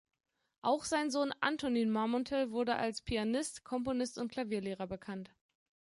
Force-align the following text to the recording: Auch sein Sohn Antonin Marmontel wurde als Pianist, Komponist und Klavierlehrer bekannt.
Auch 0.63 0.83
sein 0.85 1.11
Sohn 1.11 1.31
Antonin 1.41 1.91
Marmontel 1.91 2.49
wurde 2.49 2.75
als 2.75 3.03
Pianist, 3.03 3.63
Komponist 3.63 4.17
und 4.17 4.31
Klavierlehrer 4.31 4.87
bekannt. 4.87 5.29